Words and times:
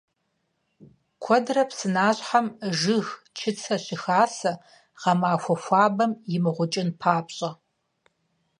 Куэдрэ 1.23 1.63
псынащхьэм 1.69 2.47
жыг, 2.79 3.07
чыцэ 3.37 3.75
щыхасэ, 3.83 4.53
гъэмахуэ 5.01 5.55
хуабэм 5.63 6.11
имыгъукӀын 6.35 6.89
папщӀэ. 6.99 7.49